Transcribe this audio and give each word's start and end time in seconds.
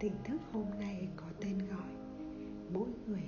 Tỉnh 0.00 0.12
thức 0.24 0.40
hôm 0.52 0.66
nay 0.78 1.08
có 1.16 1.26
tên 1.40 1.58
gọi 1.58 1.90
Mỗi 2.74 2.88
người 3.06 3.22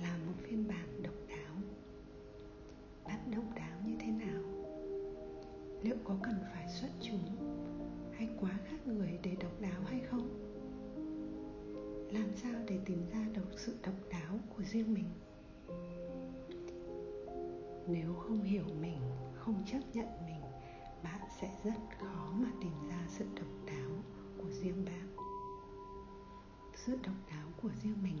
là 0.00 0.18
một 0.26 0.32
phiên 0.42 0.68
bản 0.68 1.02
độc 1.02 1.14
đáo 1.28 1.54
Bạn 3.04 3.30
độc 3.34 3.44
đáo 3.56 3.78
như 3.86 3.96
thế 4.00 4.06
nào? 4.06 4.42
Liệu 5.82 5.96
có 6.04 6.16
cần 6.22 6.34
phải 6.54 6.68
xuất 6.68 6.88
chúng 7.00 7.36
hay 8.12 8.28
quá 8.40 8.58
khác 8.64 8.86
người 8.86 9.18
để 9.22 9.36
độc 9.40 9.60
đáo 9.60 9.82
hay 9.86 10.00
không? 10.00 10.28
Làm 12.12 12.36
sao 12.36 12.54
để 12.68 12.78
tìm 12.84 13.06
ra 13.12 13.26
được 13.34 13.58
sự 13.58 13.76
độc 13.82 13.94
đáo 14.10 14.38
của 14.56 14.62
riêng 14.62 14.94
mình? 14.94 15.10
Nếu 17.88 18.14
không 18.14 18.42
hiểu 18.42 18.64
mình, 18.80 19.00
không 19.34 19.64
chấp 19.72 19.80
nhận 19.94 20.08
mình 20.26 20.42
Bạn 21.04 21.20
sẽ 21.40 21.50
rất 21.64 21.80
khó 21.98 22.32
mà 22.32 22.48
tìm 22.60 22.72
ra 22.85 22.85
sự 26.86 26.98
độc 27.06 27.14
đáo 27.30 27.48
của 27.62 27.70
riêng 27.82 28.02
mình 28.02 28.16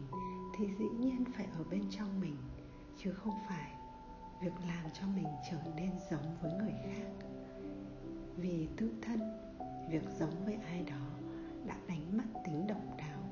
thì 0.56 0.66
dĩ 0.78 0.88
nhiên 0.98 1.24
phải 1.36 1.46
ở 1.52 1.64
bên 1.70 1.82
trong 1.90 2.20
mình, 2.20 2.36
chứ 2.98 3.12
không 3.12 3.34
phải 3.48 3.72
việc 4.42 4.52
làm 4.68 4.84
cho 5.00 5.06
mình 5.16 5.26
trở 5.50 5.58
nên 5.76 5.90
giống 6.10 6.36
với 6.42 6.52
người 6.52 6.74
khác. 6.84 7.26
Vì 8.36 8.68
tự 8.76 8.92
thân, 9.02 9.20
việc 9.90 10.02
giống 10.18 10.44
với 10.44 10.54
ai 10.54 10.82
đó 10.82 11.06
đã 11.66 11.76
đánh 11.88 12.16
mất 12.16 12.40
tính 12.44 12.66
độc 12.66 12.80
đáo 12.98 13.22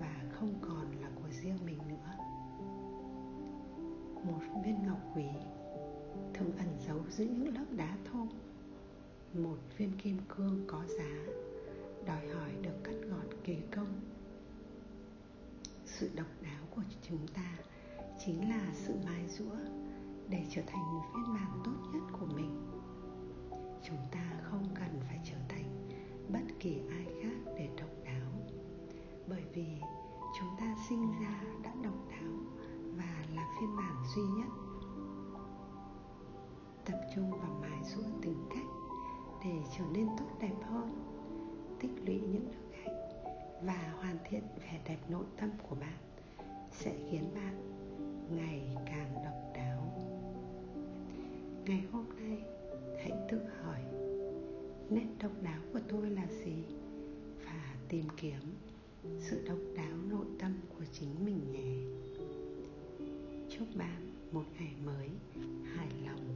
và 0.00 0.22
không 0.32 0.54
còn 0.60 1.00
là 1.00 1.10
của 1.14 1.28
riêng 1.42 1.58
mình 1.66 1.78
nữa. 1.88 2.16
Một 4.24 4.62
viên 4.64 4.86
ngọc 4.86 5.00
quý 5.14 5.26
thường 6.34 6.52
ẩn 6.58 6.68
giấu 6.86 7.00
dưới 7.10 7.28
những 7.28 7.54
lớp 7.54 7.66
đá 7.70 7.96
thô, 8.12 8.26
một 9.34 9.58
viên 9.76 9.92
kim 9.98 10.18
cương 10.28 10.64
có 10.66 10.84
giá 10.86 11.33
sự 15.98 16.10
độc 16.14 16.26
đáo 16.42 16.64
của 16.70 16.82
chúng 17.02 17.26
ta 17.28 17.58
chính 18.24 18.48
là 18.48 18.72
sự 18.72 18.94
mài 19.04 19.28
rũa 19.28 19.56
để 20.28 20.46
trở 20.50 20.62
thành 20.66 20.94
một 20.94 21.02
phiên 21.12 21.34
bản 21.34 21.60
tốt 21.64 21.90
nhất 21.92 22.02
của 22.12 22.26
mình. 22.26 22.70
Chúng 23.84 23.98
ta 24.12 24.40
không 24.42 24.68
cần 24.74 25.00
phải 25.08 25.20
trở 25.24 25.36
thành 25.48 25.88
bất 26.28 26.54
kỳ 26.60 26.80
ai 26.90 27.06
khác 27.22 27.52
để 27.58 27.68
độc 27.76 27.90
đáo, 28.04 28.32
bởi 29.28 29.42
vì 29.54 29.66
chúng 30.38 30.48
ta 30.60 30.76
sinh 30.88 31.12
ra 31.20 31.42
đã 31.62 31.74
độc 31.82 32.08
đáo 32.10 32.32
và 32.96 33.24
là 33.34 33.48
phiên 33.60 33.76
bản 33.76 34.04
duy 34.14 34.22
nhất. 34.22 34.48
Tập 36.84 37.00
trung 37.14 37.30
vào 37.30 37.58
mài 37.60 37.82
rũa 37.84 38.20
tính 38.22 38.46
cách 38.50 38.66
để 39.44 39.62
trở 39.78 39.84
nên 39.92 40.08
tốt 40.18 40.28
đẹp 40.40 40.56
hơn, 40.62 41.14
tích 41.80 41.92
lũy 42.06 42.20
những 42.20 42.50
đức 42.50 42.63
và 43.66 43.92
hoàn 44.00 44.16
thiện 44.28 44.42
vẻ 44.60 44.80
đẹp 44.88 44.98
nội 45.08 45.24
tâm 45.36 45.50
của 45.68 45.76
bạn 45.76 45.98
sẽ 46.72 46.94
khiến 47.10 47.24
bạn 47.34 47.54
ngày 48.36 48.62
càng 48.86 49.14
độc 49.24 49.52
đáo. 49.54 50.00
Ngày 51.66 51.84
hôm 51.92 52.04
nay, 52.16 52.38
hãy 52.98 53.12
tự 53.30 53.40
hỏi, 53.62 53.80
nét 54.90 55.06
độc 55.22 55.32
đáo 55.42 55.60
của 55.72 55.80
tôi 55.88 56.10
là 56.10 56.26
gì? 56.44 56.64
Và 57.46 57.74
tìm 57.88 58.04
kiếm 58.16 58.40
sự 59.18 59.44
độc 59.48 59.58
đáo 59.76 59.96
nội 60.10 60.26
tâm 60.38 60.52
của 60.78 60.84
chính 60.92 61.24
mình 61.24 61.52
nhé. 61.52 61.72
Chúc 63.50 63.68
bạn 63.74 64.10
một 64.32 64.44
ngày 64.58 64.74
mới 64.84 65.08
hài 65.76 65.88
lòng. 66.06 66.33